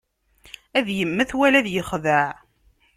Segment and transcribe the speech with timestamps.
[0.77, 2.27] Ad immet, wala ad ixdeɛ.